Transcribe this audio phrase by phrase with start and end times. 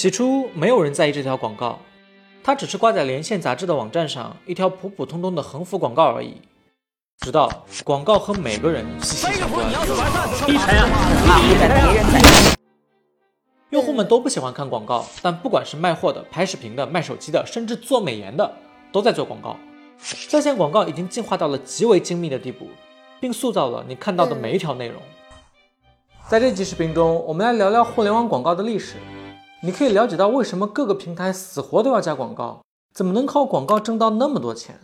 [0.00, 1.78] 起初没有人在意这条广告，
[2.42, 6.40] 它只是挂在连线杂志的网站上一条普普通通的横幅广告而已。
[7.18, 10.88] 直到广告和每个人息息相关，一晨啊，
[11.46, 12.56] 你在别人在。
[13.68, 18.50] 用户们都不喜欢看广告，但不管是卖货的、拍视频的、卖手机的，甚至做美颜的，
[18.90, 19.54] 都在做广告。
[20.30, 22.68] 在线广告已经进化到了极为精密的地步，
[23.20, 25.02] 并塑造了你看到的每一条内容。
[26.26, 28.94] 在这期视频中，我们来聊聊互联网广告的历史。
[29.62, 32.62] 你可以了解到为什么各个平台死活都要加广告，
[32.94, 34.80] 怎么能靠广告挣到那么多钱？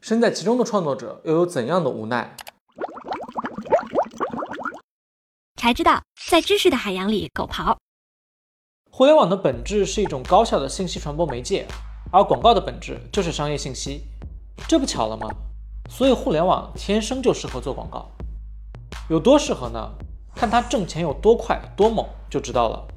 [0.00, 2.36] 身在其中的创作者又有怎样的无奈？
[5.54, 7.76] 才知道，在知识的海洋里狗刨。
[8.90, 11.68] 互联网的本质是一种高效的信息传播媒介，
[12.10, 14.02] 而广告的本质就是商业信息，
[14.66, 15.28] 这不巧了吗？
[15.88, 18.10] 所以互联网天生就适合做广告，
[19.08, 19.92] 有多适合呢？
[20.34, 22.87] 看它挣钱有多快多猛就知道了。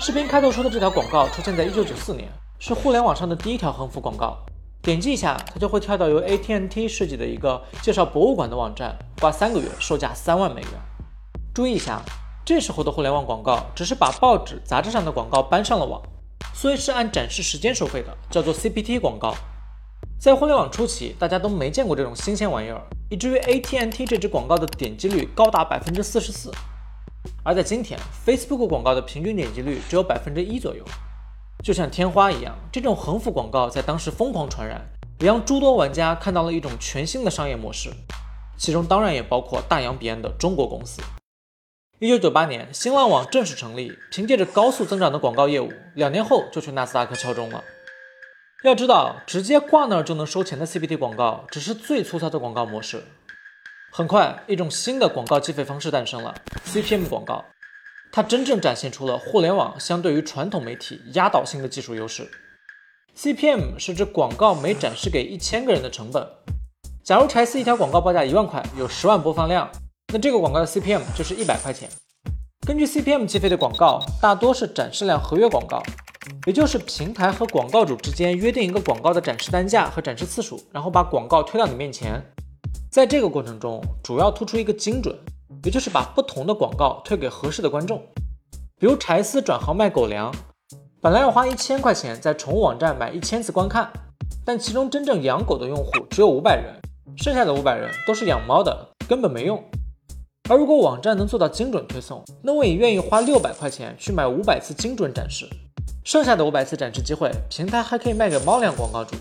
[0.00, 2.28] 视频开头说的这条广告出现在1994年，
[2.60, 4.38] 是互联网上的第一条横幅广告。
[4.80, 10.70] 点击一下，它就会跳到由 AT&T 设计的一个介绍博物馆的网站，挂三个月，售价三万美元。
[11.52, 12.00] 注意一下。
[12.44, 16.00] 这时候的互联网广告只是把报纸、杂志上的广告搬上了网，
[16.54, 19.34] 所以是按展示时间收费的，叫做 CPT 广告。
[20.18, 22.80] 在互联网初期，大家都没见过这种新鲜玩意儿，
[23.10, 26.50] 以至于 AT&T 这支广告的点击率高达百分之四十四。
[27.48, 30.84] 而在今天，Facebook 广告的平均点击率只有百分之一左右。
[31.64, 34.86] 就像天花一样，这种横幅广告在当时疯狂传染，
[35.20, 37.88] 也让诸多玩家看到了一种全新的商业模式，
[38.58, 41.00] 其中当然也包括大洋彼岸的中国公司。
[42.00, 47.64] 一九九八年，新浪网正式成立，凭借着高速增长的广告业务，两年后就去纳斯达克敲钟了。
[48.62, 53.04] 要知道，直接挂那儿就能收钱的 CPT 广告，只是最粗糙的广告模式。
[53.98, 56.32] 很快，一种新的广告计费方式诞生了
[56.66, 57.44] ——CPM 广告。
[58.12, 62.30] 它真正展现出了互联网相对于传统媒体压倒性的技术优势。
[63.16, 66.24] CPM 是指广告每展示给一千个人的成本。
[67.02, 69.68] 假如柴斯一条广告报价一万块，有十万播放量。
[70.12, 71.90] 那这个广告的 CPM 就是一百块钱。
[72.64, 75.82] 根据 CPM 计费的广告，大多是展示量合约广告，
[76.46, 82.22] 也就是平台和广告主之间约定一个广告的展示单价和展示次数，然后把广告推到你面前。
[82.90, 85.14] 在这个过程中，主要突出一个精准，
[85.62, 88.02] 也就是把不同的广告推给合适的观众。
[88.78, 90.34] 比如柴斯转行卖狗粮，
[91.00, 93.92] 本来要花一千块钱在宠物网站买一千次观看，
[94.44, 96.74] 但其中真正养狗的用户只有五百人，
[97.18, 99.62] 剩下的五百人都是养猫的，根本没用。
[100.48, 105.46] 而如果网站能做到精准推送，那我也愿意花六百块钱去买五百次精准展示，
[106.04, 109.14] 剩下的五百次展示机会，平台还可以卖给猫粮广告主。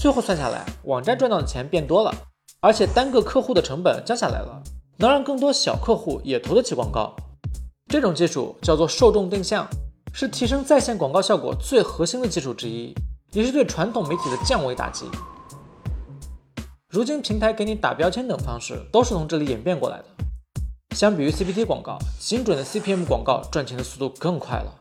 [0.00, 2.12] 最后算下来，网站赚到的钱变多了，
[2.60, 4.62] 而且单个客户的成本降下来了，
[4.96, 7.14] 能让更多小客户也投得起广告。
[7.86, 9.68] 这种技术叫做受众定向，
[10.12, 12.92] 是提升在线广告效果最核心的技术之一，
[13.30, 15.06] 也是对传统媒体的降维打击。
[16.90, 20.04] 如今平台给你打标签等方式，都是从这里演变过来的。
[20.96, 24.74] 相比于 CPT 广告，精准的 CPM 广告赚钱的速度更快了。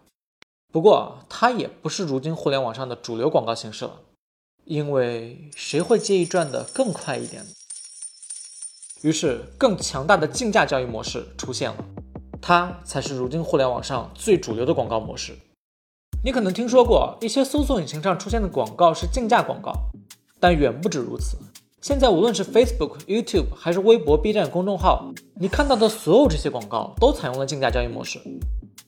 [0.74, 4.00] 不过，它也不是如今互联网上的主流广告形式了，
[4.66, 7.50] 因为谁会介意赚得更快一点呢？
[9.04, 11.78] 于是，更强大的竞价交易模式出现了，
[12.42, 15.34] 它才是如今互联网上最主流的广告模式。
[16.24, 19.72] 你可能听说过一些搜索引擎上出现的广告是竞价广告，
[20.40, 21.38] 但远不止如此。
[21.80, 28.20] 现在无论是 Facebook、YouTube 还是微博、B 站公众号，你看到的所有这些广告都采用了竞价交易模式。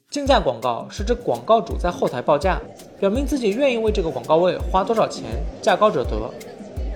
[0.09, 2.59] 竞价广告是指广告主在后台报价，
[2.99, 5.23] 表明自己愿意为这个广告位花多少钱，
[5.61, 6.29] 价高者得。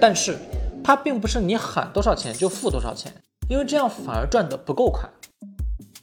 [0.02, 0.36] 但是
[0.84, 3.14] 它并不是你喊多少钱就付多少钱，
[3.50, 5.10] 因为这样反而赚得不够快。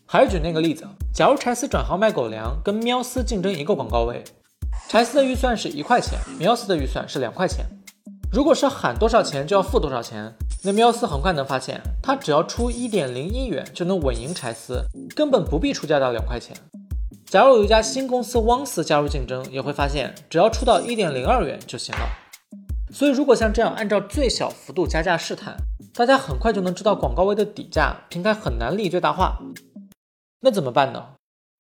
[0.06, 4.24] 还是举那个例子，假如柴斯转行卖狗粮，跟喵斯竞争一个广告位，
[4.88, 7.64] 柴斯的预算是一块钱，喵斯的预算是两块钱。
[8.32, 10.32] 如果是喊多少钱就要付多少钱，
[10.62, 16.56] 那喵斯很快能发现，他只要出一点零一元就能稳赢柴斯，根本不必出价到两块钱。
[17.26, 22.00] 假如有一家新公司汪斯加入竞争，也会发现只要出到一点零二元就行了。
[22.92, 25.56] 所以，如果像这样按照最小幅度加价试探，
[25.94, 29.38] 大家很快就能知道广告位的底价，平台很难利益最大化。
[30.40, 31.04] 那怎么办呢？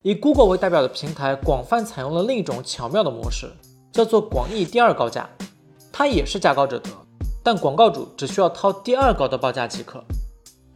[0.02, 3.50] 以 Google 为代表的平台广泛采用了另一种巧妙的模式，
[3.92, 5.28] 叫做广义第二高价。
[5.92, 6.90] 它也是价高者得，
[7.44, 10.02] 但广告主只需要掏第二高的报价即可。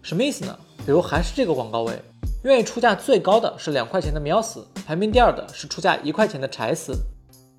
[0.02, 0.56] 什么意思呢？
[0.84, 1.98] 比如还是这个广告位，
[2.44, 6.92] 愿意出价最高的是两块钱的喵丝，排名第二的是出价一块钱的柴丝。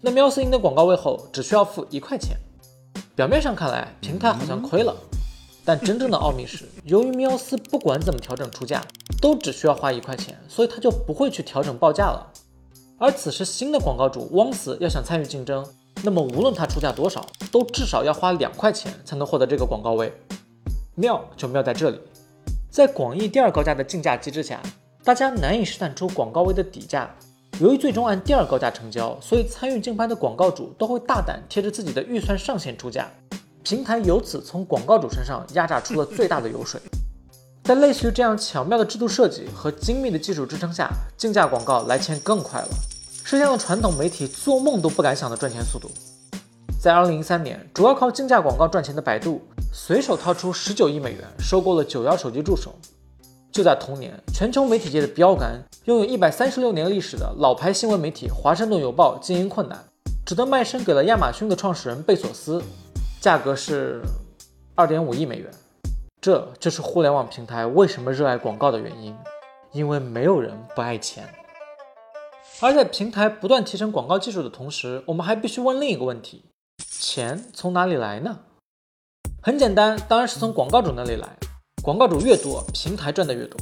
[0.01, 2.37] 那喵丝赢得广告位后，只需要付一块钱。
[3.15, 4.93] 表面上看来，平台好像亏了，
[5.63, 8.83] 但真正的奥秘是，由于喵斯不管怎么调整出价，
[9.21, 12.29] 都只需要花一块钱，所以他就不会去调整报价了。
[12.97, 15.65] 而此时新的广告主汪死要想参与竞争，
[16.03, 20.11] 那么无论他出价多少，都至少要花两块钱才能获得这个广告位。
[20.95, 21.99] 妙就妙在这里，
[22.69, 24.61] 在广义第二高价的竞价机制下，
[25.05, 27.15] 大家难以试探出广告位的底价。
[27.61, 33.09] 由于最终按第二高价成交，所以参与竞拍的广告主都会大胆贴着自己的预算上限出价，
[33.63, 36.81] 平台由此从广告主身上压榨出了最大的油水。
[37.63, 42.67] 在类似于这样巧妙的制度设计和精密的技术支撑下，竞价广告来钱更快了，
[43.23, 45.89] 实现了传统媒体做梦都不敢想的赚钱速度。
[46.77, 49.41] 在2013年，主要靠竞价广告赚钱的百度，
[49.71, 52.75] 随手掏出19亿美元收购了九幺手机助手。
[53.55, 59.81] 就在同年，全球媒体界的标杆、拥有一百三十六年历史的老牌新闻媒体《华盛顿邮报》经营困难，
[60.25, 62.61] 只得卖身给了亚马逊的创始人贝索斯，
[63.21, 64.01] 价格是
[64.75, 65.49] 二点五亿美元。
[66.19, 69.15] 这就是互联网平台为什么热爱广告的原因，
[69.71, 71.23] 因为没有人不爱钱。
[72.59, 76.43] 而在平台不断提升广告技术的同时，我们还必须问另一个问题：
[76.77, 78.39] 钱从哪里来呢？
[79.41, 81.37] 很简单，当然是从广告主那里来。
[81.85, 83.59] 广告主越多，平台赚的越多。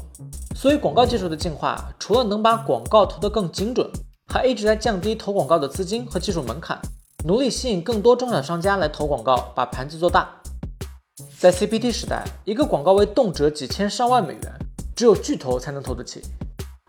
[0.55, 3.85] 所以广告技术的进化，除了能把广告投得更精准，
[4.31, 6.79] 还一直在降低投广告的资金和技术门槛，
[7.25, 10.29] 努力吸引更多中小商家来投广告，把盘子做大。
[11.37, 14.53] 在 CPT 时代，一个广告位动辄几千上万美元，
[14.95, 16.21] 只有巨头才能投得起。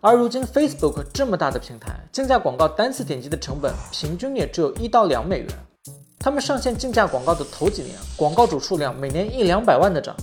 [0.03, 5.49] 而如今 Facebook 这么大的平台，竞价广告单次点击的成本平均也只有一到两美元。
[6.21, 10.15] 他们上线竞价广告的头几年，广告主数量每年一两百万的涨。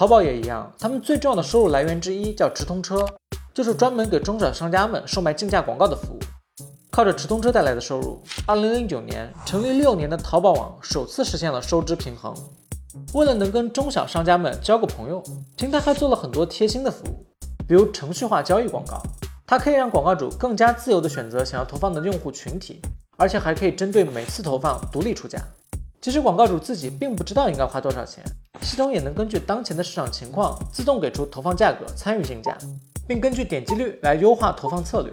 [0.00, 3.04] 淘宝也一样，他们最重要的收入来源之一叫直通车，
[3.52, 6.18] 就是专门给中小商家们售卖竞价广告的服务。
[6.90, 12.34] 靠着直通车带来的收入，二零零九年成立六年的淘宝网首次实现了收支平衡。
[13.12, 15.22] 为了能跟中小商家们交个朋友，
[15.58, 17.26] 平台还做了很多贴心的服务，
[17.68, 19.02] 比如程序化交易广告，
[19.46, 22.80] 它可以让广告主更加自由地选择想要投放的用户群体，
[23.18, 25.38] 而且还可以针对每次投放独立出价。
[26.00, 28.24] 其实广告主自己并不知道应该花多少钱，
[28.62, 32.56] 系统也能根据当前的市场情况自动给出投放价格，参与竞价，
[33.06, 35.12] 并根据点击率来优化投放策略。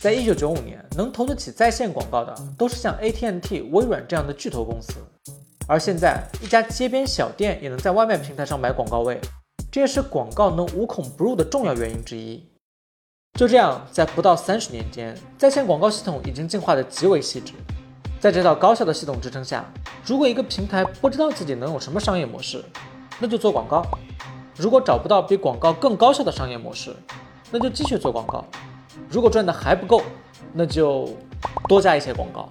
[0.00, 4.92] 在一九九五年，能投得起在线广告的都是像 AT&T、微软这样的巨头公司。
[5.66, 9.20] 而现在，一家街边小店也能在外卖平台上买广告位，
[9.72, 12.48] 这也是广告能无孔不入的重要原因之一。
[13.36, 17.54] 就这样，在不到三十年间，在线广告系统已经进化的极为细致。
[18.20, 19.64] 在这套高效的系统支撑下，
[20.04, 22.64] 如果一个平台不知道自己能有什么商业模式，
[23.20, 23.80] 那就做广告；
[24.56, 26.92] 如果找不到比广告更高效的商业模式，
[27.52, 28.44] 那就继续做广告；
[29.08, 30.02] 如果赚的还不够，
[30.52, 31.08] 那就
[31.68, 32.48] 多加一些广告。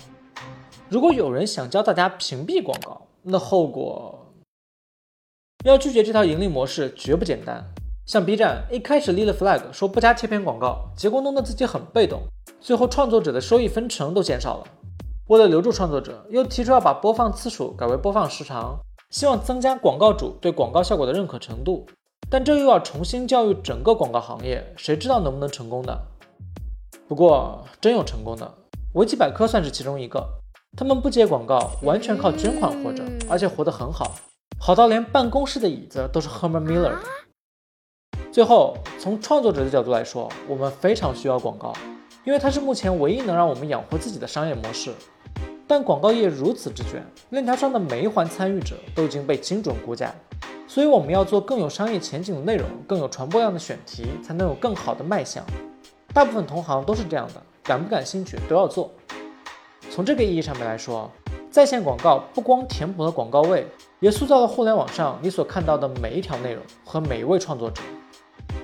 [0.88, 4.26] 如果有人想教大家屏蔽广告，那后果
[5.66, 7.62] 要拒绝这套盈利模式绝不简单。
[8.06, 12.22] 像 B 站一开始立了 flag 说不加贴片广告，结果弄得自己很被动，
[12.62, 14.68] 最后创作者的收益分成都减少了。
[15.28, 18.80] 为了留住创作者，又提出要把播放次数改为播放时长，
[19.10, 21.86] 希望增加广告主对广告效果的认可程度。
[22.30, 25.98] 但这又要重新教育整个广告行业，谁知道能不能成功呢？
[27.10, 28.54] 不过真有成功的，
[28.94, 30.26] 维基百科算是其中一个。
[30.78, 34.16] 他们不接广告，完全靠捐款活着，而且活得很好，
[34.58, 37.00] 好到连办公室的椅子都是 Herman Miller 的。
[38.32, 41.74] 最后，从创作者的角度来说，我们非常需要广告，
[42.24, 44.94] 因为它是目前唯一能让我们养活自己的商业模式。
[45.68, 50.16] 但广告业如此之卷，链条上的每一环参与者都已经被精准估价，
[50.66, 55.44] 所以我们要做更有商业前景的内容，更有传播量的选题，才能有更好的卖相。
[56.14, 58.90] 大部分同行都是这样的，感不感兴趣都要做。
[59.92, 61.12] 从这个意义上面来说，
[61.52, 63.68] 在线广告不光填补了广告位，
[64.00, 67.82] 也塑造了互联网上你所看到的每一条内容和每一位创作者。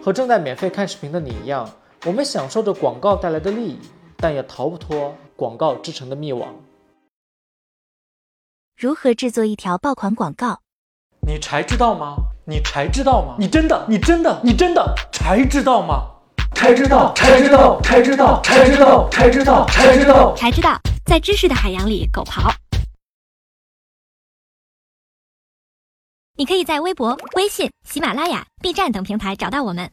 [0.01, 1.69] 和正在免费看视频的你一样，
[2.05, 3.79] 我们享受着广告带来的利益，
[4.17, 6.53] 但也逃不脱广告制成的灭亡。
[8.75, 10.61] 如何制作一条爆款广告？
[11.25, 12.17] 你才知道吗？
[12.45, 13.35] 你才知道吗？
[13.39, 13.85] 你真的？
[13.87, 14.41] 你真的？
[14.43, 16.09] 你真的才知道吗？
[16.53, 17.13] 才知道？
[17.13, 17.81] 才知道？
[17.81, 18.41] 才知道？
[18.41, 19.09] 才知道？
[19.09, 19.65] 才知道？
[19.67, 20.35] 才知道？
[20.35, 20.79] 才知道。
[21.05, 22.53] 在知识的海洋里狗刨。
[26.35, 29.91] 你可以在微博、微信、喜马拉雅、B 站等平台找到我们。